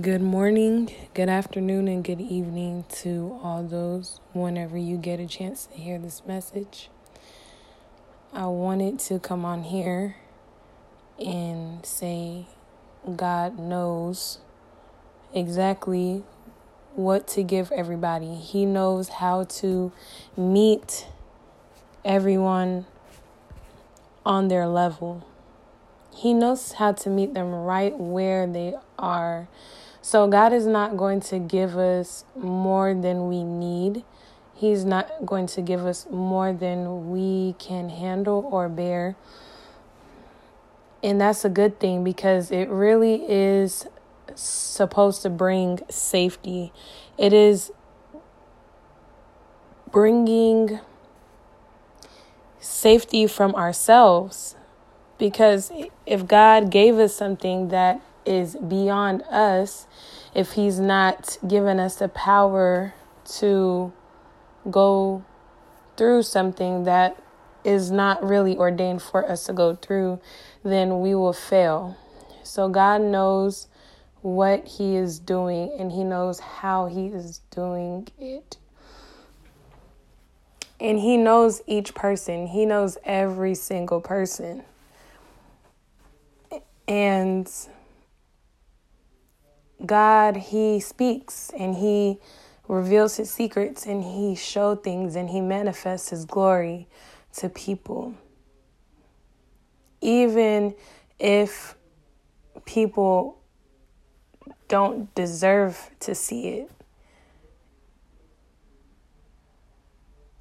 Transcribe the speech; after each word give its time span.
Good 0.00 0.22
morning, 0.22 0.90
good 1.12 1.28
afternoon, 1.28 1.86
and 1.86 2.02
good 2.02 2.20
evening 2.20 2.84
to 3.02 3.38
all 3.44 3.62
those 3.62 4.18
whenever 4.32 4.76
you 4.76 4.96
get 4.96 5.20
a 5.20 5.26
chance 5.26 5.66
to 5.66 5.76
hear 5.76 6.00
this 6.00 6.22
message. 6.26 6.88
I 8.32 8.46
wanted 8.46 8.98
to 9.00 9.20
come 9.20 9.44
on 9.44 9.62
here 9.62 10.16
and 11.24 11.86
say 11.86 12.46
God 13.14 13.56
knows 13.56 14.38
exactly 15.32 16.24
what 16.94 17.28
to 17.28 17.44
give 17.44 17.70
everybody. 17.70 18.34
He 18.34 18.66
knows 18.66 19.08
how 19.10 19.44
to 19.44 19.92
meet 20.36 21.06
everyone 22.04 22.86
on 24.26 24.48
their 24.48 24.66
level. 24.66 25.24
He 26.12 26.32
knows 26.32 26.72
how 26.72 26.92
to 26.92 27.10
meet 27.10 27.34
them 27.34 27.52
right 27.52 27.96
where 27.96 28.46
they 28.46 28.74
are. 28.98 29.46
So, 30.04 30.26
God 30.26 30.52
is 30.52 30.66
not 30.66 30.98
going 30.98 31.20
to 31.32 31.38
give 31.38 31.78
us 31.78 32.26
more 32.36 32.92
than 32.92 33.26
we 33.26 33.42
need. 33.42 34.04
He's 34.52 34.84
not 34.84 35.24
going 35.24 35.46
to 35.46 35.62
give 35.62 35.86
us 35.86 36.06
more 36.10 36.52
than 36.52 37.10
we 37.10 37.54
can 37.58 37.88
handle 37.88 38.46
or 38.52 38.68
bear. 38.68 39.16
And 41.02 41.18
that's 41.18 41.42
a 41.42 41.48
good 41.48 41.80
thing 41.80 42.04
because 42.04 42.50
it 42.50 42.68
really 42.68 43.24
is 43.26 43.86
supposed 44.34 45.22
to 45.22 45.30
bring 45.30 45.80
safety. 45.88 46.70
It 47.16 47.32
is 47.32 47.72
bringing 49.90 50.80
safety 52.60 53.26
from 53.26 53.54
ourselves 53.54 54.54
because 55.16 55.72
if 56.04 56.28
God 56.28 56.70
gave 56.70 56.98
us 56.98 57.16
something 57.16 57.68
that 57.68 58.02
is 58.26 58.56
beyond 58.56 59.22
us, 59.30 59.86
if 60.34 60.52
He's 60.52 60.80
not 60.80 61.38
given 61.46 61.78
us 61.78 61.96
the 61.96 62.08
power 62.08 62.94
to 63.38 63.92
go 64.70 65.24
through 65.96 66.22
something 66.22 66.84
that 66.84 67.16
is 67.64 67.90
not 67.90 68.22
really 68.22 68.56
ordained 68.56 69.02
for 69.02 69.28
us 69.28 69.44
to 69.46 69.52
go 69.52 69.74
through, 69.74 70.20
then 70.62 71.00
we 71.00 71.14
will 71.14 71.32
fail. 71.32 71.96
So 72.42 72.68
God 72.68 73.00
knows 73.00 73.68
what 74.20 74.66
He 74.66 74.96
is 74.96 75.18
doing 75.18 75.74
and 75.78 75.92
He 75.92 76.04
knows 76.04 76.40
how 76.40 76.86
He 76.86 77.06
is 77.06 77.40
doing 77.50 78.08
it. 78.18 78.58
And 80.80 80.98
He 80.98 81.16
knows 81.16 81.62
each 81.66 81.94
person, 81.94 82.48
He 82.48 82.66
knows 82.66 82.98
every 83.04 83.54
single 83.54 84.00
person. 84.00 84.64
And 86.86 87.50
God, 89.84 90.36
He 90.36 90.80
speaks 90.80 91.50
and 91.56 91.76
He 91.76 92.18
reveals 92.68 93.16
His 93.16 93.30
secrets 93.30 93.86
and 93.86 94.02
He 94.02 94.34
shows 94.34 94.78
things 94.82 95.16
and 95.16 95.30
He 95.30 95.40
manifests 95.40 96.10
His 96.10 96.24
glory 96.24 96.88
to 97.34 97.48
people. 97.48 98.14
Even 100.00 100.74
if 101.18 101.76
people 102.64 103.40
don't 104.68 105.14
deserve 105.14 105.90
to 106.00 106.14
see 106.14 106.48
it. 106.48 106.70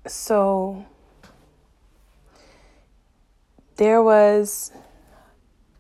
So 0.06 0.86
there 3.78 4.02
was 4.02 4.72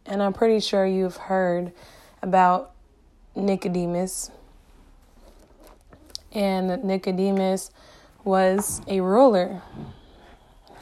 and 0.05 0.21
I'm 0.21 0.33
pretty 0.33 0.59
sure 0.59 0.85
you've 0.85 1.15
heard 1.15 1.71
about 2.21 2.72
Nicodemus. 3.35 4.31
And 6.31 6.83
Nicodemus 6.83 7.71
was 8.23 8.81
a 8.87 9.01
ruler. 9.01 9.61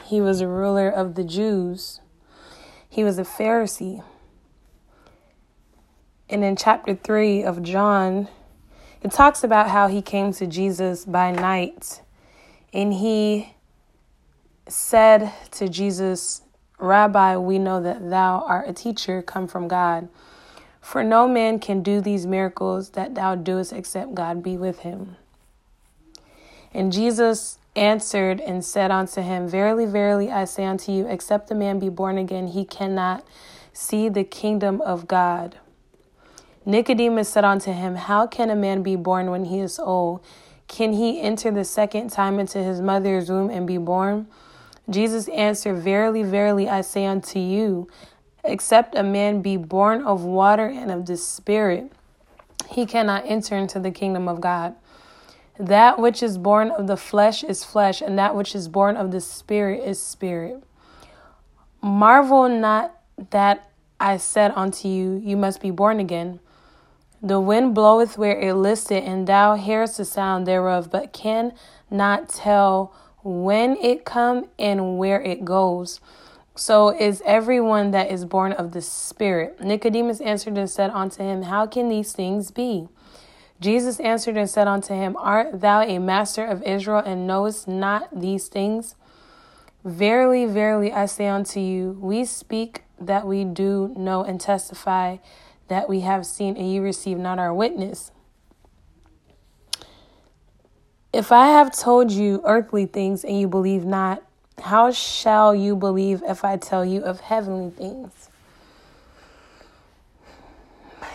He 0.04 0.20
was 0.20 0.40
a 0.40 0.48
ruler 0.48 0.88
of 0.88 1.14
the 1.14 1.24
Jews. 1.24 2.00
He 2.88 3.04
was 3.04 3.18
a 3.18 3.24
Pharisee. 3.24 4.02
And 6.28 6.44
in 6.44 6.56
chapter 6.56 6.94
3 6.94 7.44
of 7.44 7.62
John, 7.62 8.28
it 9.02 9.10
talks 9.10 9.42
about 9.42 9.68
how 9.68 9.88
he 9.88 10.00
came 10.00 10.32
to 10.34 10.46
Jesus 10.46 11.04
by 11.04 11.30
night 11.30 12.02
and 12.72 12.94
he 12.94 13.54
said 14.68 15.32
to 15.52 15.68
Jesus, 15.68 16.42
Rabbi, 16.78 17.36
we 17.36 17.58
know 17.58 17.82
that 17.82 18.08
thou 18.08 18.44
art 18.46 18.68
a 18.68 18.72
teacher 18.72 19.22
come 19.22 19.46
from 19.46 19.68
God. 19.68 20.08
For 20.82 21.02
no 21.02 21.28
man 21.28 21.60
can 21.60 21.82
do 21.82 22.02
these 22.02 22.26
miracles 22.26 22.90
that 22.90 23.14
thou 23.14 23.36
doest 23.36 23.72
except 23.72 24.14
God 24.14 24.42
be 24.42 24.58
with 24.58 24.80
him. 24.80 25.16
And 26.74 26.92
Jesus 26.92 27.58
answered 27.76 28.40
and 28.40 28.64
said 28.64 28.90
unto 28.90 29.22
him, 29.22 29.48
Verily, 29.48 29.86
verily, 29.86 30.30
I 30.30 30.44
say 30.44 30.64
unto 30.64 30.90
you, 30.92 31.06
except 31.06 31.50
a 31.50 31.54
man 31.54 31.78
be 31.78 31.88
born 31.88 32.18
again, 32.18 32.48
he 32.48 32.64
cannot 32.64 33.24
see 33.72 34.08
the 34.08 34.24
kingdom 34.24 34.80
of 34.82 35.06
God. 35.06 35.56
Nicodemus 36.66 37.28
said 37.28 37.44
unto 37.44 37.72
him, 37.72 37.94
How 37.94 38.26
can 38.26 38.50
a 38.50 38.56
man 38.56 38.82
be 38.82 38.96
born 38.96 39.30
when 39.30 39.46
he 39.46 39.60
is 39.60 39.78
old? 39.78 40.20
Can 40.66 40.94
he 40.94 41.20
enter 41.20 41.50
the 41.50 41.64
second 41.64 42.10
time 42.10 42.38
into 42.38 42.62
his 42.62 42.80
mother's 42.80 43.30
womb 43.30 43.50
and 43.50 43.66
be 43.66 43.78
born? 43.78 44.26
Jesus 44.90 45.28
answered, 45.28 45.76
Verily, 45.76 46.22
verily, 46.22 46.68
I 46.68 46.80
say 46.80 47.06
unto 47.06 47.38
you, 47.38 47.88
except 48.44 48.94
a 48.94 49.02
man 49.02 49.42
be 49.42 49.56
born 49.56 50.02
of 50.02 50.24
water 50.24 50.66
and 50.66 50.90
of 50.90 51.06
the 51.06 51.16
Spirit, 51.16 51.92
he 52.70 52.86
cannot 52.86 53.24
enter 53.26 53.56
into 53.56 53.78
the 53.78 53.90
kingdom 53.90 54.28
of 54.28 54.40
God. 54.40 54.74
That 55.58 55.98
which 55.98 56.22
is 56.22 56.38
born 56.38 56.70
of 56.70 56.86
the 56.86 56.96
flesh 56.96 57.44
is 57.44 57.64
flesh, 57.64 58.00
and 58.00 58.18
that 58.18 58.34
which 58.34 58.54
is 58.54 58.68
born 58.68 58.96
of 58.96 59.10
the 59.10 59.20
Spirit 59.20 59.86
is 59.86 60.00
spirit. 60.00 60.62
Marvel 61.82 62.48
not 62.48 62.94
that 63.30 63.70
I 64.00 64.16
said 64.16 64.52
unto 64.56 64.88
you, 64.88 65.20
You 65.22 65.36
must 65.36 65.60
be 65.60 65.70
born 65.70 66.00
again. 66.00 66.40
The 67.22 67.38
wind 67.38 67.74
bloweth 67.74 68.18
where 68.18 68.38
it 68.40 68.54
listeth, 68.54 69.04
and 69.04 69.26
thou 69.26 69.54
hearest 69.54 69.98
the 69.98 70.04
sound 70.04 70.46
thereof, 70.46 70.90
but 70.90 71.12
can 71.12 71.52
not 71.90 72.28
tell 72.28 72.92
when 73.22 73.76
it 73.76 74.04
come 74.04 74.48
and 74.58 74.98
where 74.98 75.20
it 75.20 75.44
goes. 75.44 76.00
So 76.54 76.90
is 76.90 77.22
everyone 77.24 77.92
that 77.92 78.10
is 78.10 78.24
born 78.24 78.52
of 78.52 78.72
the 78.72 78.82
Spirit. 78.82 79.60
Nicodemus 79.60 80.20
answered 80.20 80.58
and 80.58 80.68
said 80.68 80.90
unto 80.90 81.22
him, 81.22 81.42
How 81.42 81.66
can 81.66 81.88
these 81.88 82.12
things 82.12 82.50
be? 82.50 82.88
Jesus 83.60 84.00
answered 84.00 84.36
and 84.36 84.50
said 84.50 84.68
unto 84.68 84.92
him, 84.92 85.16
Art 85.18 85.60
thou 85.60 85.80
a 85.80 85.98
master 85.98 86.44
of 86.44 86.62
Israel 86.64 87.02
and 87.04 87.26
knowest 87.26 87.66
not 87.66 88.08
these 88.18 88.48
things? 88.48 88.96
Verily, 89.84 90.46
verily, 90.46 90.92
I 90.92 91.06
say 91.06 91.26
unto 91.28 91.58
you, 91.58 91.98
we 92.00 92.24
speak 92.24 92.82
that 93.00 93.26
we 93.26 93.44
do 93.44 93.94
know 93.96 94.22
and 94.22 94.40
testify 94.40 95.16
that 95.68 95.88
we 95.88 96.00
have 96.00 96.26
seen, 96.26 96.56
and 96.56 96.70
ye 96.70 96.78
receive 96.78 97.18
not 97.18 97.38
our 97.38 97.54
witness. 97.54 98.10
If 101.12 101.32
I 101.32 101.48
have 101.48 101.76
told 101.76 102.10
you 102.10 102.42
earthly 102.44 102.86
things 102.86 103.24
and 103.24 103.38
you 103.40 103.48
believe 103.48 103.84
not, 103.84 104.22
how 104.60 104.90
shall 104.90 105.54
you 105.54 105.76
believe 105.76 106.22
if 106.26 106.44
I 106.44 106.56
tell 106.56 106.84
you 106.84 107.02
of 107.02 107.20
heavenly 107.20 107.70
things? 107.70 108.28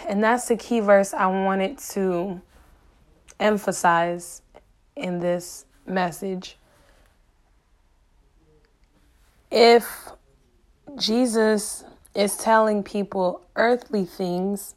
And 0.08 0.24
that's 0.24 0.48
the 0.48 0.56
key 0.56 0.80
verse 0.80 1.14
I 1.14 1.28
wanted 1.28 1.78
to 1.90 2.42
emphasize 3.40 4.42
in 4.96 5.20
this 5.20 5.66
message. 5.86 6.58
If 9.52 10.10
Jesus 10.98 11.84
is 12.16 12.38
telling 12.38 12.84
people 12.84 13.42
earthly 13.56 14.06
things 14.06 14.76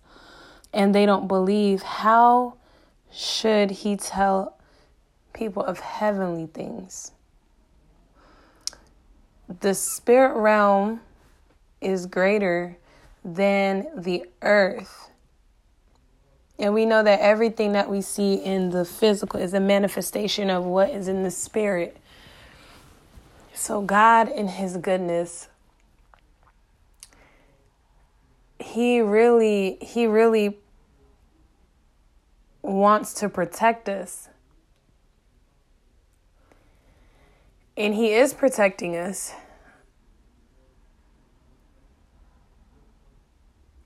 and 0.72 0.94
they 0.94 1.06
don't 1.06 1.26
believe, 1.26 1.82
how 1.82 2.54
should 3.10 3.70
he 3.70 3.96
tell 3.96 4.56
people 5.32 5.62
of 5.62 5.80
heavenly 5.80 6.46
things. 6.46 7.12
The 9.58 9.74
spirit 9.74 10.36
realm 10.36 11.00
is 11.80 12.06
greater 12.06 12.76
than 13.24 13.88
the 13.96 14.24
earth. 14.42 15.10
And 16.58 16.72
we 16.72 16.86
know 16.86 17.02
that 17.02 17.20
everything 17.20 17.72
that 17.72 17.90
we 17.90 18.00
see 18.00 18.34
in 18.34 18.70
the 18.70 18.84
physical 18.84 19.40
is 19.40 19.52
a 19.52 19.60
manifestation 19.60 20.50
of 20.50 20.64
what 20.64 20.90
is 20.90 21.08
in 21.08 21.22
the 21.24 21.30
spirit. 21.30 21.96
So, 23.54 23.82
God, 23.82 24.28
in 24.28 24.46
His 24.46 24.76
goodness, 24.76 25.48
He 28.58 29.00
really, 29.00 29.78
He 29.80 30.06
really 30.06 30.58
wants 32.62 33.14
to 33.14 33.28
protect 33.28 33.88
us. 33.88 34.29
And 37.80 37.94
He 37.94 38.12
is 38.12 38.34
protecting 38.34 38.94
us. 38.94 39.32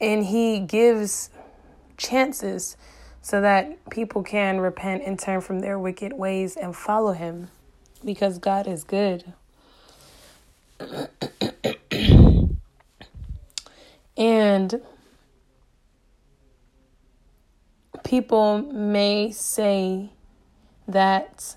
And 0.01 0.25
He 0.25 0.59
gives 0.59 1.31
chances 1.97 2.77
so 3.23 3.41
that 3.41 3.89
people 3.91 4.25
can 4.25 4.59
repent 4.59 5.05
and 5.07 5.17
turn 5.17 5.41
from 5.43 5.61
their 5.61 5.79
wicked 5.79 6.13
ways 6.13 6.57
and 6.57 6.75
follow 6.75 7.13
him 7.13 7.51
because 8.05 8.39
God 8.39 8.67
is 8.67 8.83
good. 8.83 9.33
and 14.17 14.83
people 18.03 18.59
may 18.59 19.31
say 19.31 20.11
that 20.89 21.55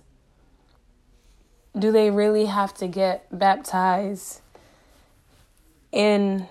do 1.79 1.91
they 1.91 2.09
really 2.09 2.45
have 2.45 2.74
to 2.75 2.88
get 2.88 3.25
baptized 3.31 4.41
in 5.91 6.47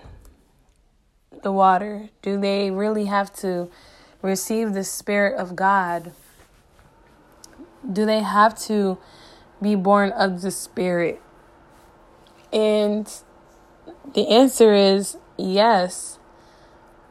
the 1.43 1.51
water? 1.51 2.09
Do 2.21 2.39
they 2.39 2.71
really 2.71 3.05
have 3.05 3.33
to 3.37 3.69
receive 4.21 4.73
the 4.73 4.83
Spirit 4.83 5.37
of 5.37 5.55
God? 5.55 6.11
Do 7.89 8.05
they 8.05 8.21
have 8.21 8.57
to 8.63 8.97
be 9.61 9.75
born 9.75 10.11
of 10.11 10.41
the 10.41 10.51
Spirit? 10.51 11.21
And 12.51 13.11
the 14.13 14.27
answer 14.29 14.73
is 14.73 15.17
yes. 15.37 16.19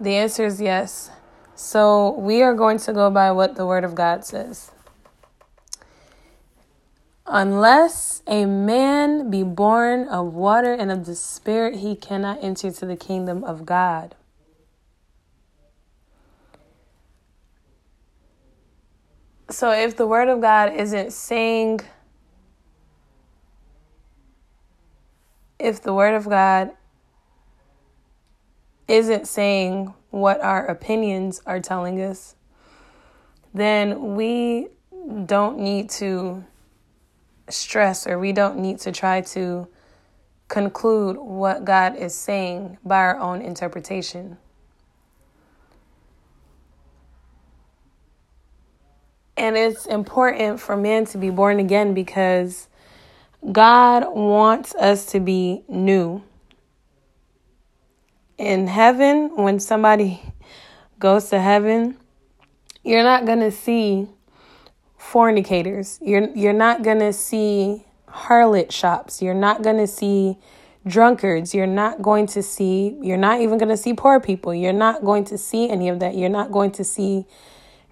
The 0.01 0.15
answer 0.15 0.47
is 0.47 0.61
yes. 0.61 1.11
So 1.55 2.11
we 2.19 2.43
are 2.43 2.55
going 2.55 2.79
to 2.81 2.93
go 2.93 3.11
by 3.11 3.33
what 3.33 3.57
the 3.57 3.65
Word 3.65 3.85
of 3.85 3.95
God 3.95 4.25
says. 4.25 4.71
Unless 7.29 8.23
a 8.29 8.45
man 8.45 9.31
be 9.31 9.43
born 9.43 10.07
of 10.07 10.35
water 10.35 10.73
and 10.73 10.93
of 10.93 11.07
the 11.07 11.17
Spirit, 11.17 11.77
he 11.77 11.97
cannot 11.97 12.39
enter 12.43 12.69
into 12.69 12.87
the 12.87 12.97
kingdom 12.97 13.43
of 13.43 13.67
God. 13.67 14.15
So 19.51 19.73
if 19.73 19.97
the 19.97 20.07
Word 20.07 20.29
of 20.29 20.41
God 20.41 20.73
isn't 20.75 21.13
saying, 21.13 21.81
if 25.59 25.83
the 25.83 25.95
Word 25.95 26.15
of 26.15 26.29
God 26.29 26.71
isn't 28.87 29.27
saying 29.27 29.93
what 30.11 30.41
our 30.41 30.67
opinions 30.67 31.43
are 31.45 31.61
telling 31.61 32.01
us, 32.01 32.37
then 33.53 34.15
we 34.15 34.69
don't 35.25 35.59
need 35.59 35.91
to 35.91 36.45
stress 37.49 38.07
or 38.07 38.19
we 38.19 38.33
don't 38.33 38.59
need 38.59 38.79
to 38.81 38.93
try 38.93 39.21
to 39.21 39.69
conclude 40.49 41.17
what 41.17 41.65
God 41.65 41.97
is 41.97 42.15
saying 42.15 42.79
by 42.85 42.99
our 42.99 43.19
own 43.19 43.43
interpretation. 43.43 44.39
And 49.37 49.57
it's 49.57 49.87
important 49.87 50.61
for 50.61 50.77
man 50.77 51.05
to 51.07 51.19
be 51.19 51.31
born 51.31 51.59
again 51.59 51.93
because 51.93 52.69
God 53.53 54.07
wants 54.15 54.75
us 54.77 55.07
to 55.07 55.21
be 55.21 55.63
new. 55.69 56.23
In 58.39 58.67
heaven, 58.67 59.37
when 59.37 59.61
somebody 59.61 60.23
goes 60.99 61.29
to 61.31 61.41
heaven, 61.41 61.99
you're 62.83 63.03
not 63.03 63.27
going 63.27 63.41
to 63.41 63.51
see 63.51 64.09
fornicators. 65.17 65.99
You're 66.03 66.29
you're 66.35 66.53
not 66.53 66.83
going 66.83 66.99
to 66.99 67.11
see 67.11 67.87
harlot 68.07 68.71
shops. 68.71 69.23
You're 69.23 69.33
not 69.33 69.63
going 69.63 69.79
to 69.79 69.87
see 69.87 70.37
drunkards. 70.87 71.55
You're 71.55 71.67
not 71.67 72.03
going 72.03 72.27
to 72.27 72.43
see 72.43 72.99
you're 73.01 73.17
not 73.17 73.41
even 73.41 73.57
going 73.57 73.71
to 73.71 73.79
see 73.79 73.95
poor 73.95 74.21
people. 74.21 74.55
You're 74.55 74.75
not 74.75 75.03
going 75.03 75.25
to 75.33 75.39
see 75.39 75.71
any 75.71 75.89
of 75.89 76.01
that. 76.01 76.19
You're 76.19 76.29
not 76.29 76.53
going 76.53 76.71
to 76.73 76.85
see 76.85 77.25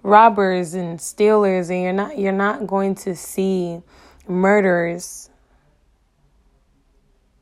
robbers 0.03 0.75
and 0.75 1.01
stealers 1.01 1.71
and 1.71 1.81
you're 1.81 1.93
not 1.93 2.19
you're 2.19 2.31
not 2.31 2.67
going 2.67 2.93
to 2.93 3.15
see 3.15 3.81
murderers. 4.27 5.31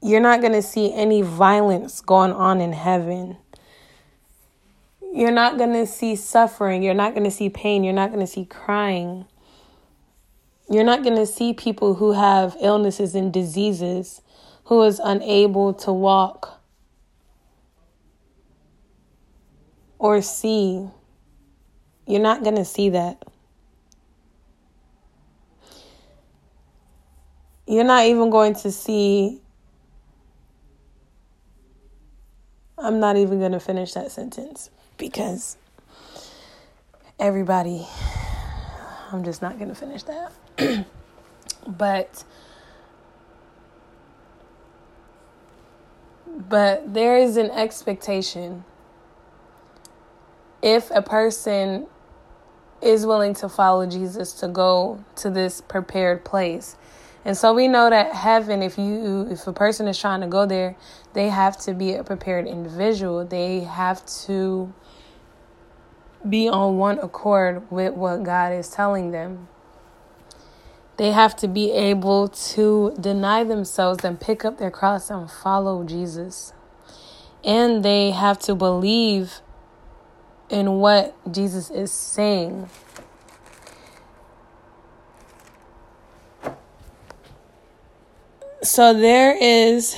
You're 0.02 0.22
not 0.22 0.40
going 0.40 0.54
to 0.54 0.62
see 0.62 0.94
any 0.94 1.24
violence 1.24 2.00
going 2.00 2.32
on 2.32 2.62
in 2.62 2.72
heaven. 2.72 3.36
You're 5.14 5.32
not 5.32 5.58
going 5.58 5.74
to 5.74 5.86
see 5.86 6.16
suffering. 6.16 6.84
You're 6.84 6.94
not 6.94 7.14
going 7.16 7.26
to 7.26 7.32
see 7.32 7.50
pain. 7.50 7.84
You're 7.84 7.92
not 7.92 8.14
going 8.14 8.26
to 8.26 8.32
see 8.32 8.46
crying. 8.46 9.26
You're 10.70 10.84
not 10.84 11.04
going 11.04 11.18
to 11.18 11.26
see 11.26 11.54
people 11.54 11.96
who 11.96 12.14
have 12.14 12.56
illnesses 12.62 13.16
and 13.16 13.32
diseases 13.32 14.22
who 14.66 14.82
is 14.84 15.00
unable 15.04 15.74
to 15.74 15.92
walk 15.92 16.62
or 20.00 20.22
see. 20.22 20.88
You're 22.08 22.22
not 22.22 22.44
going 22.44 22.56
to 22.56 22.66
see 22.66 22.90
that. 22.90 23.24
You're 27.68 27.84
not 27.84 28.06
even 28.06 28.30
going 28.30 28.56
to 28.56 28.72
see. 28.72 29.42
I'm 32.78 33.00
not 33.00 33.16
even 33.16 33.40
going 33.40 33.54
to 33.54 33.60
finish 33.60 33.94
that 33.94 34.12
sentence 34.12 34.70
because 34.98 35.56
everybody, 37.20 37.88
I'm 39.12 39.24
just 39.24 39.42
not 39.42 39.58
going 39.58 39.70
to 39.70 39.76
finish 39.76 40.04
that. 40.04 40.34
but 41.68 42.24
but 46.50 46.94
there 46.94 47.18
is 47.18 47.38
an 47.38 47.52
expectation 47.52 48.64
if 50.62 50.90
a 50.92 51.02
person 51.02 51.88
is 52.82 53.06
willing 53.06 53.34
to 53.34 53.50
follow 53.50 53.86
Jesus 53.86 54.34
to 54.34 54.48
go 54.48 55.04
to 55.16 55.30
this 55.30 55.62
prepared 55.62 56.26
place. 56.26 56.76
And 57.26 57.38
so 57.38 57.54
we 57.54 57.68
know 57.68 57.90
that 57.90 58.14
heaven 58.14 58.62
if 58.62 58.78
you 58.78 59.28
if 59.30 59.48
a 59.48 59.54
person 59.54 59.88
is 59.88 59.98
trying 59.98 60.22
to 60.22 60.28
go 60.28 60.46
there, 60.46 60.76
they 61.14 61.30
have 61.30 61.58
to 61.62 61.74
be 61.74 61.94
a 61.94 62.04
prepared 62.04 62.48
individual. 62.48 63.26
They 63.26 63.62
have 63.62 64.06
to 64.26 64.74
be 66.28 66.50
on 66.50 66.78
one 66.78 67.00
accord 67.00 67.70
with 67.72 67.94
what 67.94 68.24
God 68.24 68.54
is 68.54 68.70
telling 68.70 69.12
them. 69.12 69.48
They 70.98 71.12
have 71.12 71.36
to 71.38 71.48
be 71.48 71.72
able 71.72 72.28
to 72.28 72.96
deny 73.00 73.44
themselves 73.44 74.04
and 74.04 74.20
pick 74.20 74.46
up 74.46 74.58
their 74.58 74.72
cross 74.72 75.10
and 75.10 75.30
follow 75.30 75.84
Jesus. 75.84 76.54
And 77.44 77.84
they 77.84 78.12
have 78.12 78.40
to 78.40 78.56
believe 78.56 79.42
in 80.50 80.74
what 80.74 81.16
Jesus 81.32 81.72
is 81.72 81.92
saying. 81.92 82.70
So 88.62 88.94
there 88.94 89.36
is 89.36 89.98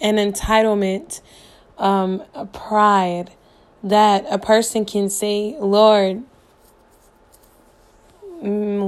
an 0.00 0.16
entitlement, 0.16 1.22
um, 1.78 2.22
a 2.34 2.44
pride 2.44 3.30
that 3.82 4.26
a 4.30 4.38
person 4.38 4.84
can 4.84 5.08
say, 5.08 5.56
Lord, 5.58 6.22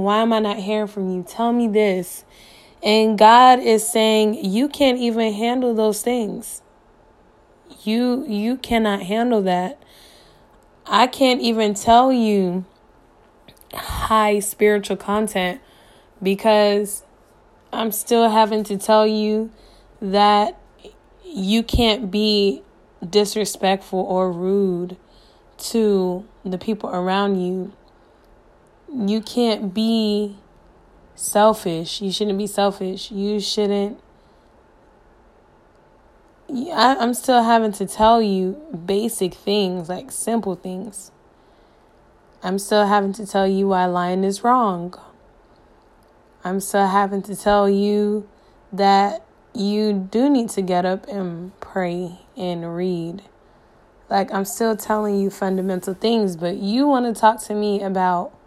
why 0.03 0.21
am 0.21 0.33
I 0.33 0.39
not 0.39 0.57
hearing 0.57 0.87
from 0.87 1.09
you? 1.09 1.23
Tell 1.27 1.53
me 1.53 1.67
this. 1.67 2.25
And 2.83 3.17
God 3.17 3.59
is 3.59 3.87
saying, 3.87 4.43
you 4.43 4.67
can't 4.67 4.97
even 4.97 5.33
handle 5.33 5.73
those 5.73 6.01
things. 6.01 6.61
You 7.83 8.25
you 8.27 8.57
cannot 8.57 9.03
handle 9.03 9.41
that. 9.43 9.81
I 10.85 11.07
can't 11.07 11.41
even 11.41 11.73
tell 11.73 12.11
you 12.11 12.65
high 13.73 14.39
spiritual 14.39 14.97
content 14.97 15.61
because 16.21 17.03
I'm 17.71 17.91
still 17.91 18.29
having 18.29 18.63
to 18.65 18.77
tell 18.77 19.07
you 19.07 19.51
that 20.01 20.57
you 21.25 21.63
can't 21.63 22.11
be 22.11 22.61
disrespectful 23.09 23.99
or 23.99 24.31
rude 24.31 24.97
to 25.57 26.25
the 26.43 26.57
people 26.57 26.89
around 26.89 27.41
you 27.41 27.73
you 28.95 29.21
can't 29.21 29.73
be 29.73 30.37
selfish. 31.15 32.01
You 32.01 32.11
shouldn't 32.11 32.37
be 32.37 32.47
selfish. 32.47 33.11
You 33.11 33.39
shouldn't. 33.39 33.99
I'm 36.49 37.13
still 37.13 37.43
having 37.43 37.71
to 37.73 37.85
tell 37.85 38.21
you 38.21 38.61
basic 38.85 39.33
things, 39.33 39.89
like 39.89 40.11
simple 40.11 40.55
things. 40.55 41.11
I'm 42.43 42.59
still 42.59 42.85
having 42.85 43.13
to 43.13 43.25
tell 43.25 43.47
you 43.47 43.69
why 43.69 43.85
lying 43.85 44.23
is 44.23 44.43
wrong. 44.43 44.93
I'm 46.43 46.59
still 46.59 46.87
having 46.87 47.21
to 47.23 47.35
tell 47.35 47.69
you 47.69 48.27
that 48.73 49.25
you 49.55 49.93
do 49.93 50.29
need 50.29 50.49
to 50.49 50.61
get 50.61 50.85
up 50.85 51.07
and 51.07 51.57
pray 51.61 52.19
and 52.35 52.75
read. 52.75 53.23
Like, 54.09 54.31
I'm 54.33 54.45
still 54.45 54.75
telling 54.75 55.19
you 55.19 55.29
fundamental 55.29 55.93
things, 55.93 56.35
but 56.35 56.57
you 56.57 56.85
want 56.85 57.13
to 57.13 57.19
talk 57.19 57.41
to 57.43 57.55
me 57.55 57.81
about 57.81 58.37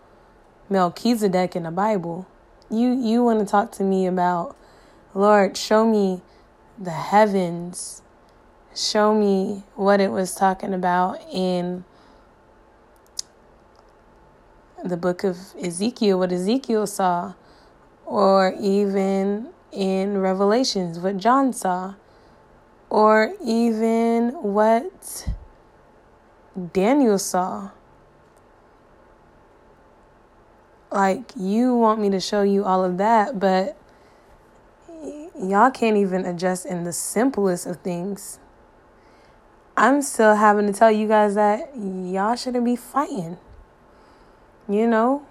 Melchizedek 0.69 1.57
in 1.57 1.65
the 1.65 1.71
Bible. 1.71 2.27
You 2.71 2.93
you 2.93 3.23
want 3.25 3.41
to 3.41 3.47
talk 3.47 3.73
to 3.73 3.83
me 3.83 4.07
about 4.07 4.57
Lord, 5.15 5.57
show 5.57 5.87
me 5.87 6.23
the 6.79 6.91
heavens. 6.91 8.03
Show 8.75 9.15
me 9.15 9.63
what 9.75 10.01
it 10.01 10.11
was 10.11 10.35
talking 10.35 10.75
about 10.75 11.19
in 11.33 11.85
the 14.85 14.97
book 14.97 15.25
of 15.25 15.39
Ezekiel, 15.61 16.19
what 16.19 16.33
Ezekiel 16.33 16.87
saw, 16.87 17.33
or 18.05 18.55
even 18.61 19.49
in 19.73 20.19
Revelations, 20.19 20.99
what 20.99 21.17
John 21.17 21.53
saw, 21.53 21.95
or 22.91 23.33
even 23.43 24.31
what 24.43 25.29
Daniel 26.73 27.19
saw. 27.19 27.71
Like, 30.97 31.33
you 31.37 31.75
want 31.75 32.01
me 32.01 32.09
to 32.09 32.19
show 32.19 32.41
you 32.41 32.65
all 32.65 32.83
of 32.83 32.97
that, 32.97 33.39
but 33.39 33.77
y'all 35.39 35.71
can't 35.71 35.99
even 35.99 36.25
adjust 36.25 36.65
in 36.65 36.85
the 36.85 36.93
simplest 36.95 37.67
of 37.67 37.81
things. 37.81 38.39
I'm 39.77 40.01
still 40.01 40.37
having 40.37 40.67
to 40.69 40.73
tell 40.73 40.91
you 40.91 41.07
guys 41.07 41.35
that 41.35 41.77
y'all 41.77 42.35
shouldn't 42.35 42.65
be 42.65 42.77
fighting, 42.77 43.37
you 44.67 44.87
know, 44.87 45.27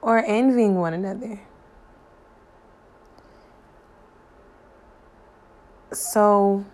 or 0.00 0.24
envying 0.24 0.76
one 0.76 0.94
another. 0.94 1.40
So, 5.90 6.64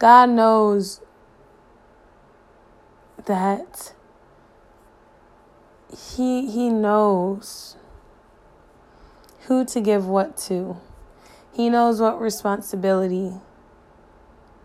God 0.00 0.30
knows 0.30 1.00
that 3.26 3.92
he 5.96 6.50
he 6.50 6.68
knows 6.68 7.76
who 9.46 9.64
to 9.64 9.80
give 9.80 10.06
what 10.06 10.36
to. 10.36 10.76
He 11.52 11.70
knows 11.70 12.00
what 12.00 12.20
responsibility 12.20 13.32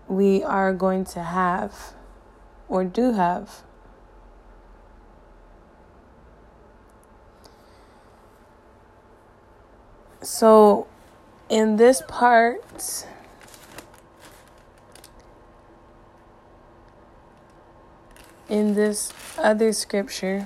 we 0.08 0.44
are 0.44 0.74
going 0.74 1.06
to 1.06 1.24
have 1.24 1.94
or 2.68 2.84
do 2.84 3.14
have. 3.14 3.64
So, 10.22 10.88
in 11.50 11.78
this 11.78 12.04
part, 12.08 13.06
in 18.50 18.74
this 18.74 19.14
other 19.38 19.72
scripture, 19.72 20.46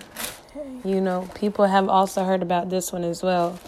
you 0.84 1.02
know, 1.02 1.30
people 1.36 1.66
have 1.66 1.90
also 1.90 2.24
heard 2.24 2.42
about 2.42 2.70
this 2.70 2.92
one 2.92 3.04
as 3.04 3.22
well 3.24 3.60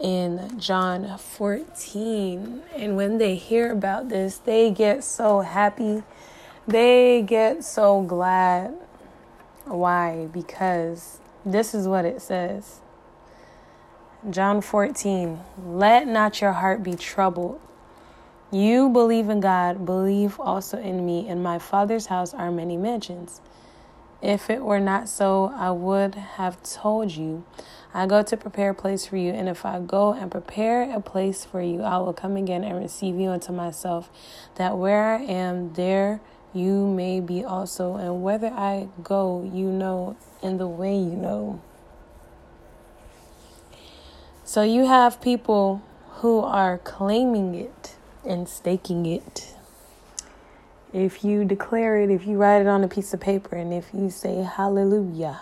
in 0.00 0.58
John 0.58 1.18
14. 1.18 2.62
And 2.74 2.96
when 2.96 3.18
they 3.18 3.34
hear 3.34 3.72
about 3.72 4.08
this, 4.08 4.38
they 4.38 4.70
get 4.70 5.04
so 5.04 5.40
happy. 5.40 6.02
They 6.66 7.22
get 7.22 7.64
so 7.64 8.02
glad. 8.02 8.74
Why? 9.64 10.28
Because 10.32 11.20
this 11.44 11.74
is 11.74 11.86
what 11.86 12.04
it 12.04 12.20
says 12.20 12.80
John 14.30 14.60
14 14.60 15.38
Let 15.64 16.08
not 16.08 16.40
your 16.40 16.52
heart 16.52 16.82
be 16.82 16.94
troubled. 16.94 17.60
You 18.50 18.88
believe 18.88 19.28
in 19.28 19.40
God, 19.40 19.84
believe 19.84 20.38
also 20.40 20.78
in 20.78 21.04
me. 21.04 21.28
In 21.28 21.42
my 21.42 21.58
Father's 21.58 22.06
house 22.06 22.32
are 22.32 22.50
many 22.50 22.76
mansions. 22.76 23.40
If 24.22 24.48
it 24.50 24.62
were 24.62 24.80
not 24.80 25.08
so, 25.08 25.52
I 25.56 25.70
would 25.70 26.14
have 26.14 26.62
told 26.62 27.12
you. 27.12 27.44
I 27.92 28.06
go 28.06 28.22
to 28.22 28.36
prepare 28.36 28.70
a 28.70 28.74
place 28.74 29.06
for 29.06 29.16
you, 29.16 29.32
and 29.32 29.48
if 29.48 29.64
I 29.64 29.80
go 29.80 30.12
and 30.12 30.30
prepare 30.30 30.94
a 30.94 31.00
place 31.00 31.44
for 31.44 31.62
you, 31.62 31.82
I 31.82 31.98
will 31.98 32.12
come 32.12 32.36
again 32.36 32.64
and 32.64 32.78
receive 32.78 33.18
you 33.18 33.30
unto 33.30 33.52
myself, 33.52 34.10
that 34.56 34.76
where 34.76 35.14
I 35.14 35.22
am, 35.22 35.72
there 35.74 36.20
you 36.52 36.86
may 36.86 37.20
be 37.20 37.44
also. 37.44 37.96
And 37.96 38.22
whether 38.22 38.48
I 38.48 38.88
go, 39.02 39.48
you 39.52 39.66
know, 39.70 40.16
in 40.42 40.58
the 40.58 40.68
way 40.68 40.94
you 40.94 41.16
know. 41.16 41.60
So 44.44 44.62
you 44.62 44.86
have 44.86 45.20
people 45.20 45.82
who 46.18 46.40
are 46.40 46.78
claiming 46.78 47.54
it 47.54 47.96
and 48.24 48.48
staking 48.48 49.04
it 49.04 49.55
if 50.92 51.24
you 51.24 51.44
declare 51.44 52.00
it, 52.00 52.10
if 52.10 52.26
you 52.26 52.36
write 52.36 52.60
it 52.60 52.66
on 52.66 52.84
a 52.84 52.88
piece 52.88 53.12
of 53.12 53.20
paper, 53.20 53.56
and 53.56 53.72
if 53.72 53.88
you 53.92 54.10
say 54.10 54.42
hallelujah, 54.42 55.40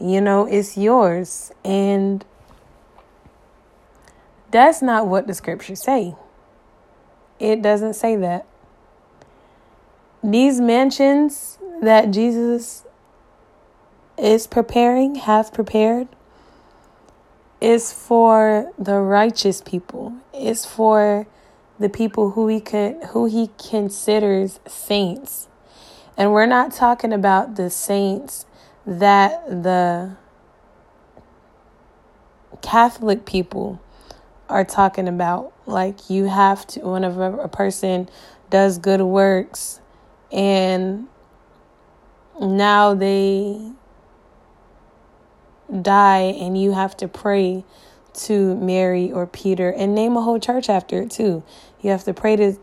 you 0.00 0.20
know, 0.20 0.46
it's 0.46 0.76
yours. 0.76 1.52
And 1.64 2.24
that's 4.50 4.82
not 4.82 5.06
what 5.06 5.26
the 5.26 5.34
scriptures 5.34 5.82
say. 5.82 6.14
It 7.38 7.62
doesn't 7.62 7.94
say 7.94 8.16
that. 8.16 8.46
These 10.22 10.60
mansions 10.60 11.58
that 11.82 12.10
Jesus 12.10 12.84
is 14.16 14.46
preparing, 14.46 15.16
has 15.16 15.50
prepared, 15.50 16.08
is 17.60 17.92
for 17.92 18.72
the 18.78 18.98
righteous 18.98 19.60
people. 19.60 20.14
It's 20.32 20.64
for 20.64 21.26
the 21.78 21.88
people 21.88 22.30
who 22.30 22.48
he 22.48 22.60
could 22.60 23.02
who 23.10 23.26
he 23.26 23.50
considers 23.58 24.60
saints. 24.66 25.48
And 26.16 26.32
we're 26.32 26.46
not 26.46 26.72
talking 26.72 27.12
about 27.12 27.56
the 27.56 27.70
saints 27.70 28.46
that 28.86 29.46
the 29.48 30.16
Catholic 32.62 33.24
people 33.26 33.80
are 34.48 34.64
talking 34.64 35.08
about. 35.08 35.52
Like 35.66 36.08
you 36.08 36.26
have 36.26 36.66
to 36.68 36.80
whenever 36.80 37.40
a 37.40 37.48
person 37.48 38.08
does 38.50 38.78
good 38.78 39.00
works 39.00 39.80
and 40.30 41.08
now 42.40 42.94
they 42.94 43.72
die 45.82 46.34
and 46.38 46.60
you 46.60 46.72
have 46.72 46.96
to 46.98 47.08
pray 47.08 47.64
to 48.14 48.56
Mary 48.56 49.12
or 49.12 49.26
Peter 49.26 49.70
and 49.70 49.94
name 49.94 50.16
a 50.16 50.22
whole 50.22 50.38
church 50.38 50.68
after 50.68 51.02
it 51.02 51.10
too. 51.10 51.42
You 51.80 51.90
have 51.90 52.04
to 52.04 52.14
pray 52.14 52.36
to 52.36 52.56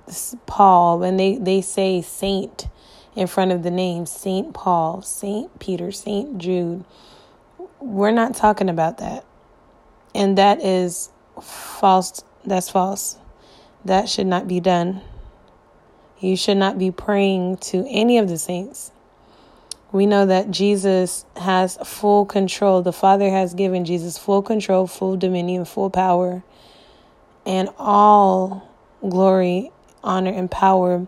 Paul 0.45 1.03
and 1.03 1.19
they, 1.19 1.37
they 1.37 1.61
say 1.61 2.01
saint 2.01 2.67
in 3.15 3.27
front 3.27 3.51
of 3.51 3.63
the 3.63 3.71
name 3.71 4.05
Saint 4.05 4.53
Paul, 4.53 5.01
Saint 5.01 5.59
Peter, 5.59 5.91
Saint 5.91 6.37
Jude. 6.37 6.85
We're 7.79 8.11
not 8.11 8.35
talking 8.35 8.69
about 8.69 8.99
that. 8.99 9.25
And 10.13 10.37
that 10.37 10.63
is 10.63 11.09
false. 11.41 12.23
That's 12.45 12.69
false. 12.69 13.17
That 13.85 14.09
should 14.09 14.27
not 14.27 14.47
be 14.47 14.59
done. 14.59 15.01
You 16.19 16.37
should 16.37 16.57
not 16.57 16.77
be 16.77 16.91
praying 16.91 17.57
to 17.57 17.85
any 17.89 18.17
of 18.17 18.29
the 18.29 18.37
saints. 18.37 18.91
We 19.91 20.05
know 20.05 20.25
that 20.25 20.51
Jesus 20.51 21.25
has 21.35 21.77
full 21.83 22.25
control. 22.25 22.81
The 22.81 22.93
Father 22.93 23.29
has 23.29 23.53
given 23.53 23.83
Jesus 23.83 24.17
full 24.17 24.41
control, 24.41 24.87
full 24.87 25.17
dominion, 25.17 25.65
full 25.65 25.89
power, 25.89 26.43
and 27.45 27.69
all 27.77 28.69
glory, 29.01 29.71
honor, 30.03 30.31
and 30.31 30.49
power 30.49 31.07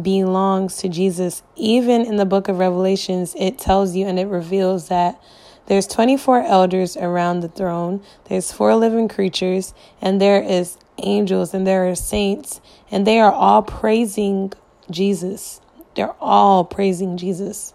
belongs 0.00 0.76
to 0.78 0.88
Jesus. 0.88 1.42
Even 1.56 2.02
in 2.02 2.16
the 2.16 2.24
book 2.24 2.48
of 2.48 2.58
Revelations, 2.58 3.34
it 3.38 3.58
tells 3.58 3.96
you 3.96 4.06
and 4.06 4.18
it 4.18 4.26
reveals 4.26 4.88
that 4.88 5.20
there's 5.66 5.86
24 5.86 6.42
elders 6.42 6.96
around 6.96 7.40
the 7.40 7.48
throne, 7.48 8.02
there's 8.28 8.52
four 8.52 8.74
living 8.76 9.08
creatures, 9.08 9.72
and 10.00 10.20
there 10.20 10.42
is 10.42 10.76
angels 10.98 11.54
and 11.54 11.66
there 11.66 11.88
are 11.88 11.94
saints, 11.94 12.60
and 12.90 13.06
they 13.06 13.18
are 13.18 13.32
all 13.32 13.62
praising 13.62 14.52
Jesus. 14.90 15.60
They're 15.96 16.14
all 16.20 16.64
praising 16.64 17.16
Jesus. 17.16 17.73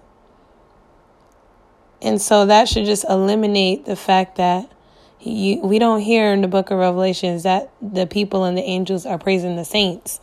And 2.01 2.21
so 2.21 2.45
that 2.45 2.67
should 2.67 2.85
just 2.85 3.05
eliminate 3.09 3.85
the 3.85 3.95
fact 3.95 4.37
that 4.37 4.71
you, 5.19 5.59
we 5.61 5.79
don't 5.79 5.99
hear 5.99 6.31
in 6.31 6.41
the 6.41 6.47
book 6.47 6.71
of 6.71 6.79
Revelations 6.79 7.43
that 7.43 7.71
the 7.81 8.07
people 8.07 8.45
and 8.45 8.57
the 8.57 8.63
angels 8.63 9.05
are 9.05 9.17
praising 9.17 9.57
the 9.57 9.65
saints 9.65 10.21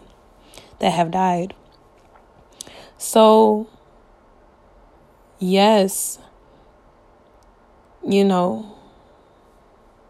that 0.78 0.90
have 0.90 1.10
died. 1.10 1.54
So, 2.96 3.68
yes, 5.38 6.18
you 8.06 8.24
know, 8.24 8.74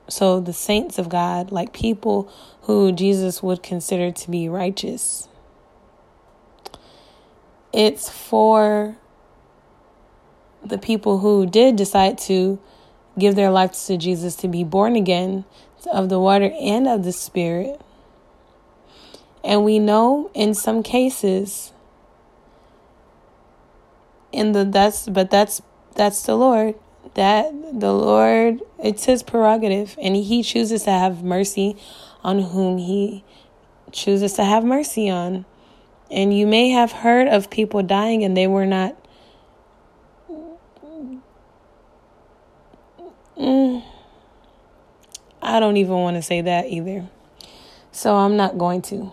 so 0.08 0.38
the 0.38 0.52
saints 0.52 0.99
of 0.99 1.08
God, 1.08 1.50
like 1.50 1.73
people 1.73 2.30
who 2.62 2.92
Jesus 2.92 3.42
would 3.42 3.62
consider 3.62 4.12
to 4.12 4.30
be 4.30 4.49
righteous, 4.49 5.28
it's 7.73 8.08
for 8.08 8.96
the 10.68 10.78
people 10.78 11.18
who 11.18 11.46
did 11.46 11.76
decide 11.76 12.18
to 12.18 12.58
give 13.18 13.35
their 13.35 13.50
lives 13.50 13.87
to 13.87 13.96
Jesus 13.96 14.37
to 14.37 14.49
be 14.49 14.64
born 14.64 14.96
again 14.96 15.44
of 15.92 16.08
the 16.08 16.18
water 16.18 16.52
and 16.61 16.87
of 16.88 17.04
the 17.04 17.12
Spirit. 17.12 17.80
And 19.44 19.64
we 19.64 19.78
know 19.78 20.30
in 20.35 20.54
some 20.54 20.82
cases, 20.82 21.73
in 24.32 24.52
the 24.52 24.64
that's 24.64 25.08
but 25.08 25.30
that's 25.30 25.62
that's 25.94 26.23
the 26.25 26.35
Lord. 26.35 26.75
That 27.14 27.52
the 27.73 27.92
Lord, 27.92 28.61
it's 28.82 29.04
His 29.04 29.23
prerogative, 29.23 29.96
and 30.02 30.16
He 30.16 30.42
chooses 30.42 30.82
to 30.82 30.90
have 30.90 31.23
mercy 31.23 31.76
on 32.23 32.40
whom 32.40 32.78
He 32.78 33.25
chooses 33.92 34.35
to 34.35 34.44
have 34.44 34.64
mercy 34.64 35.08
on. 35.08 35.46
And 36.11 36.37
you 36.37 36.46
may 36.46 36.70
have 36.70 36.92
heard 36.92 37.28
of 37.28 37.50
people 37.50 37.82
dying 37.82 38.23
and 38.23 38.37
they 38.37 38.46
were 38.46 38.66
not 38.66 38.96
Mm, 43.38 43.85
I 45.43 45.61
don't 45.61 45.76
even 45.76 45.95
want 45.95 46.16
to 46.16 46.23
say 46.23 46.40
that 46.40 46.66
either. 46.66 47.09
So 47.93 48.14
I'm 48.14 48.37
not 48.37 48.59
going 48.59 48.83
to. 48.83 49.12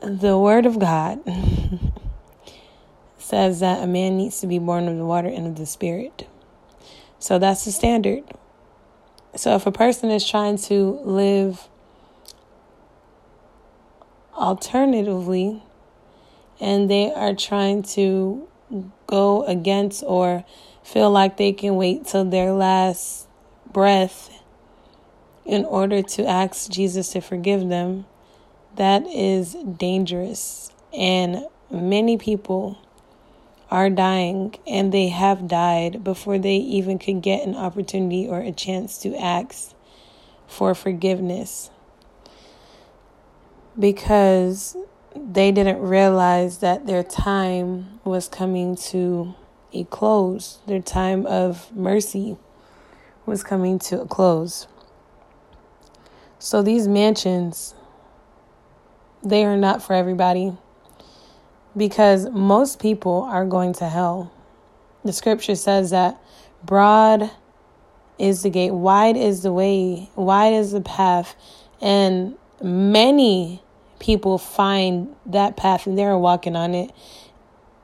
The 0.00 0.36
Word 0.36 0.66
of 0.66 0.78
God 0.78 1.20
says 3.18 3.60
that 3.60 3.82
a 3.82 3.86
man 3.86 4.16
needs 4.16 4.40
to 4.40 4.46
be 4.46 4.58
born 4.58 4.88
of 4.88 4.96
the 4.96 5.04
water 5.04 5.28
and 5.28 5.46
of 5.46 5.56
the 5.56 5.66
Spirit. 5.66 6.26
So 7.18 7.38
that's 7.38 7.64
the 7.64 7.70
standard. 7.70 8.24
So 9.36 9.54
if 9.54 9.66
a 9.66 9.72
person 9.72 10.10
is 10.10 10.28
trying 10.28 10.58
to 10.58 11.00
live 11.04 11.68
alternatively 14.34 15.62
and 16.60 16.90
they 16.90 17.12
are 17.12 17.34
trying 17.34 17.82
to 17.82 18.48
go 19.06 19.44
against 19.44 20.02
or 20.06 20.44
feel 20.82 21.10
like 21.10 21.36
they 21.36 21.52
can 21.52 21.76
wait 21.76 22.06
till 22.06 22.24
their 22.24 22.52
last 22.52 23.28
breath 23.72 24.30
in 25.44 25.64
order 25.64 26.02
to 26.02 26.26
ask 26.26 26.70
Jesus 26.70 27.12
to 27.12 27.20
forgive 27.20 27.68
them, 27.68 28.06
that 28.76 29.06
is 29.06 29.54
dangerous. 29.76 30.70
And 30.92 31.46
many 31.70 32.16
people 32.16 32.78
are 33.70 33.88
dying 33.88 34.54
and 34.66 34.92
they 34.92 35.08
have 35.08 35.48
died 35.48 36.04
before 36.04 36.38
they 36.38 36.56
even 36.56 36.98
could 36.98 37.22
get 37.22 37.46
an 37.46 37.56
opportunity 37.56 38.28
or 38.28 38.40
a 38.40 38.52
chance 38.52 38.98
to 38.98 39.16
ask 39.16 39.72
for 40.46 40.74
forgiveness 40.74 41.70
because 43.78 44.76
they 45.16 45.50
didn't 45.50 45.80
realize 45.80 46.58
that 46.58 46.86
their 46.86 47.02
time 47.02 47.98
was 48.04 48.28
coming 48.28 48.76
to 48.76 49.34
a 49.72 49.84
close. 49.84 50.58
Their 50.66 50.80
time 50.80 51.26
of 51.26 51.74
mercy 51.74 52.36
was 53.26 53.42
coming 53.42 53.78
to 53.78 54.02
a 54.02 54.06
close. 54.06 54.66
So 56.38 56.62
these 56.62 56.88
mansions, 56.88 57.74
they 59.22 59.44
are 59.44 59.56
not 59.56 59.82
for 59.82 59.94
everybody 59.94 60.52
because 61.76 62.28
most 62.30 62.80
people 62.80 63.22
are 63.22 63.46
going 63.46 63.72
to 63.74 63.88
hell. 63.88 64.32
The 65.04 65.12
scripture 65.12 65.54
says 65.54 65.90
that 65.90 66.20
broad 66.64 67.30
is 68.18 68.42
the 68.42 68.50
gate, 68.50 68.72
wide 68.72 69.16
is 69.16 69.42
the 69.42 69.52
way, 69.52 70.10
wide 70.14 70.52
is 70.52 70.72
the 70.72 70.80
path, 70.80 71.34
and 71.80 72.36
many 72.62 73.62
people 73.98 74.38
find 74.38 75.14
that 75.26 75.56
path 75.56 75.86
and 75.86 75.96
they're 75.96 76.18
walking 76.18 76.56
on 76.56 76.74
it. 76.74 76.90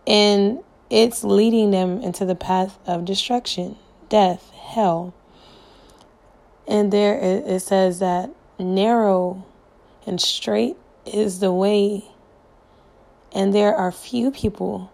And 0.07 0.59
it's 0.90 1.23
leading 1.25 1.71
them 1.71 2.00
into 2.00 2.25
the 2.25 2.35
path 2.35 2.78
of 2.87 3.04
destruction, 3.04 3.76
death, 4.09 4.50
hell. 4.50 5.14
And 6.66 6.92
there 6.92 7.18
it 7.18 7.61
says 7.61 7.99
that 7.99 8.30
narrow 8.59 9.45
and 10.07 10.21
straight 10.21 10.76
is 11.07 11.40
the 11.40 11.52
way. 11.52 12.04
And 13.33 13.54
there 13.54 13.75
are 13.75 13.92
few 13.92 14.30
people 14.30 14.90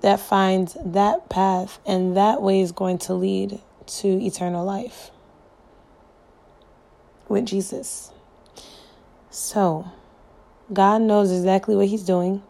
that 0.00 0.20
find 0.20 0.74
that 0.84 1.28
path, 1.28 1.78
and 1.84 2.16
that 2.16 2.40
way 2.40 2.60
is 2.60 2.72
going 2.72 2.98
to 2.98 3.14
lead 3.14 3.60
to 3.86 4.08
eternal 4.08 4.64
life 4.64 5.10
with 7.28 7.46
Jesus. 7.46 8.10
So, 9.30 9.90
God 10.72 11.02
knows 11.02 11.30
exactly 11.30 11.76
what 11.76 11.88
He's 11.88 12.02
doing. 12.02 12.42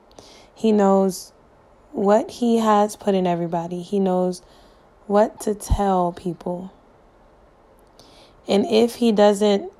He 0.54 0.70
knows 0.70 1.32
what 1.92 2.30
He 2.30 2.58
has 2.58 2.96
put 2.96 3.14
in 3.14 3.26
everybody, 3.26 3.82
He 3.82 3.98
knows 3.98 4.42
what 5.06 5.40
to 5.40 5.54
tell 5.54 6.12
people. 6.12 6.72
And 8.48 8.66
if 8.66 8.96
He 8.96 9.12
doesn't, 9.12 9.72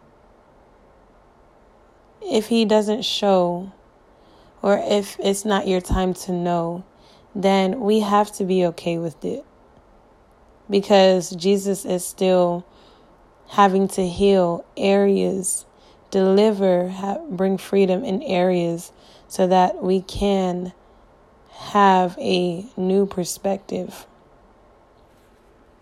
if 2.23 2.47
He 2.47 2.65
doesn't 2.65 3.05
show, 3.05 3.73
or 4.63 4.83
if 4.85 5.17
it's 5.21 5.45
not 5.45 5.69
your 5.69 5.81
time 5.81 6.15
to 6.15 6.33
know, 6.33 6.85
then 7.35 7.81
we 7.81 8.01
have 8.01 8.33
to 8.33 8.45
be 8.45 8.65
okay 8.67 8.99
with 8.99 9.25
it. 9.25 9.45
Because 10.69 11.31
Jesus 11.31 11.85
is 11.85 12.05
still 12.05 12.65
having 13.49 13.89
to 13.89 14.07
heal 14.07 14.65
areas 14.77 15.65
deliver, 16.11 16.89
have, 16.89 17.23
bring 17.31 17.57
freedom 17.57 18.05
in 18.05 18.23
areas 18.23 18.93
so 19.29 19.47
that 19.47 19.83
we 19.83 20.03
can 20.03 20.73
have 21.61 22.17
a 22.19 22.65
new 22.77 23.07
perspective 23.07 24.07